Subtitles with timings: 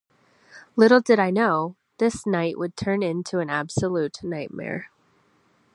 [0.75, 4.89] Little did I know, this night would turn into an absolute nightmare.